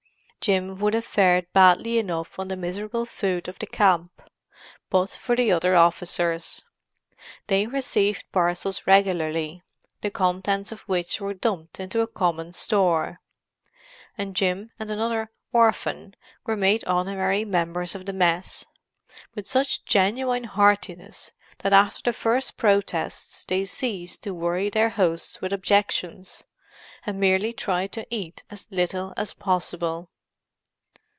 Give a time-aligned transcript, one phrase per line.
[0.43, 4.23] Jim would have fared badly enough on the miserable food of the camp,
[4.89, 6.63] but for the other officers.
[7.45, 9.61] They received parcels regularly,
[10.01, 13.21] the contents of which were dumped into a common store;
[14.17, 18.65] and Jim and another "orphan" were made honorary members of the mess,
[19.35, 25.39] with such genuine heartiness that after the first protests they ceased to worry their hosts
[25.39, 26.45] with objections,
[27.05, 30.07] and merely tried to eat as little as possible.